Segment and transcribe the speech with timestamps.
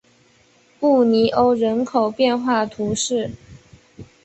[0.79, 3.29] 布尼欧人口变化图示